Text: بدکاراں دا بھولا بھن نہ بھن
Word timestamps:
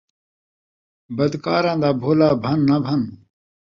بدکاراں 1.15 1.77
دا 1.81 1.89
بھولا 2.01 2.29
بھن 2.43 2.59
نہ 2.67 2.77
بھن 2.83 3.01